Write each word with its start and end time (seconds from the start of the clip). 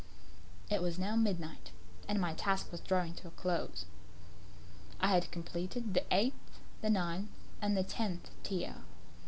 It 0.71 0.81
was 0.81 0.97
now 0.97 1.15
midnight, 1.15 1.69
and 2.07 2.19
my 2.19 2.33
task 2.33 2.71
was 2.71 2.81
drawing 2.81 3.13
to 3.13 3.27
a 3.27 3.29
close. 3.29 3.85
I 4.99 5.09
had 5.09 5.29
completed 5.29 5.93
the 5.93 6.05
eighth, 6.11 6.59
the 6.81 6.89
ninth, 6.89 7.29
and 7.61 7.77
the 7.77 7.83
tenth 7.83 8.31
tier. 8.41 8.77